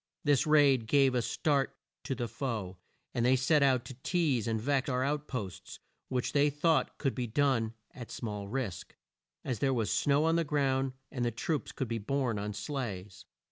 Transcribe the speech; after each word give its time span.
This 0.23 0.47
raid 0.47 0.87
gave 0.87 1.13
a 1.13 1.21
start 1.21 1.77
to 2.05 2.15
the 2.15 2.27
foe 2.27 2.79
and 3.13 3.23
they 3.23 3.35
set 3.35 3.61
out 3.61 3.85
to 3.85 3.93
tease 3.93 4.47
and 4.47 4.59
vex 4.59 4.89
our 4.89 5.03
out 5.03 5.27
posts, 5.27 5.77
which 6.07 6.33
they 6.33 6.49
thought 6.49 6.97
could 6.97 7.13
be 7.13 7.27
done 7.27 7.75
at 7.91 8.09
small 8.09 8.47
risk, 8.47 8.95
as 9.45 9.59
there 9.59 9.75
was 9.75 9.93
snow 9.93 10.25
on 10.25 10.37
the 10.37 10.43
ground, 10.43 10.93
and 11.11 11.23
the 11.23 11.29
troops 11.29 11.71
could 11.71 11.87
be 11.87 11.99
borne 11.99 12.39
on 12.39 12.51
sleighs. 12.55 13.25